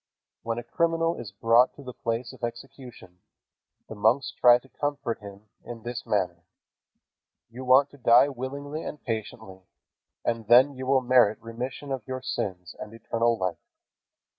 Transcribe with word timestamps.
When 0.41 0.57
a 0.57 0.63
criminal 0.63 1.15
is 1.19 1.31
brought 1.31 1.75
to 1.75 1.83
the 1.83 1.93
place 1.93 2.33
of 2.33 2.43
execution, 2.43 3.19
the 3.87 3.93
monks 3.93 4.31
try 4.35 4.57
to 4.57 4.67
comfort 4.67 5.19
him 5.19 5.49
in 5.63 5.83
this 5.83 6.07
manner: 6.07 6.43
"You 7.51 7.63
want 7.65 7.91
to 7.91 7.97
die 7.99 8.29
willingly 8.29 8.81
and 8.83 8.99
patiently, 8.99 9.59
and 10.25 10.47
then 10.47 10.73
you 10.75 10.87
will 10.87 11.01
merit 11.01 11.37
remission 11.39 11.91
of 11.91 12.01
your 12.07 12.23
sins 12.23 12.73
and 12.79 12.95
eternal 12.95 13.37
life." 13.37 13.61